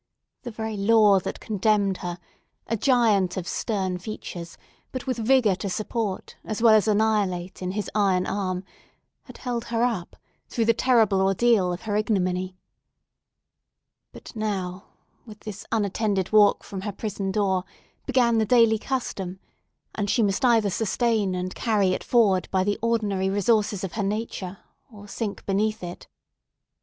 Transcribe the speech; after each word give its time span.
The 0.41 0.49
very 0.49 0.77
law 0.77 1.19
that 1.19 1.39
condemned 1.39 1.97
her—a 1.97 2.75
giant 2.77 3.37
of 3.37 3.47
stern 3.47 3.99
features 3.99 4.57
but 4.91 5.05
with 5.05 5.19
vigour 5.19 5.53
to 5.57 5.69
support, 5.69 6.37
as 6.43 6.59
well 6.59 6.73
as 6.73 6.85
to 6.85 6.91
annihilate, 6.93 7.61
in 7.61 7.73
his 7.73 7.87
iron 7.93 8.25
arm—had 8.25 9.37
held 9.37 9.65
her 9.65 9.83
up 9.83 10.15
through 10.49 10.65
the 10.65 10.73
terrible 10.73 11.21
ordeal 11.21 11.71
of 11.71 11.81
her 11.83 11.95
ignominy. 11.95 12.57
But 14.11 14.35
now, 14.35 14.85
with 15.27 15.41
this 15.41 15.67
unattended 15.71 16.31
walk 16.31 16.63
from 16.63 16.81
her 16.81 16.91
prison 16.91 17.31
door, 17.31 17.63
began 18.07 18.39
the 18.39 18.45
daily 18.47 18.79
custom; 18.79 19.39
and 19.93 20.09
she 20.09 20.23
must 20.23 20.43
either 20.43 20.71
sustain 20.71 21.35
and 21.35 21.53
carry 21.53 21.89
it 21.93 22.03
forward 22.03 22.47
by 22.49 22.63
the 22.63 22.79
ordinary 22.81 23.29
resources 23.29 23.83
of 23.83 23.93
her 23.93 24.01
nature, 24.03 24.57
or 24.91 25.07
sink 25.07 25.45
beneath 25.45 25.83
it. 25.83 26.07